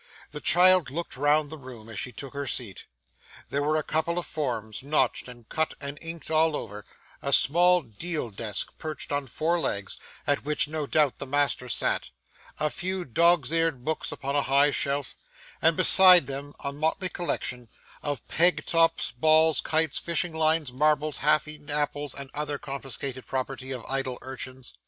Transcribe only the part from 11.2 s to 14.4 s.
master sat; a few dog's eared books upon